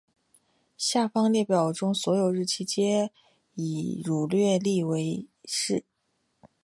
[0.79, 3.11] 下方列表中所有日期皆
[3.53, 4.97] 以儒略历表
[5.45, 5.83] 示。